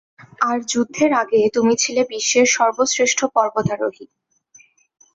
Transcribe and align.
আর 0.41 0.57
যুদ্ধের 0.63 1.11
আগে, 1.13 1.41
তুমি 1.53 1.73
ছিলে 1.75 2.01
বিশ্বের 2.09 2.47
সর্বশ্রেষ্ঠ 2.55 3.19
পর্বতারোহী। 3.35 4.05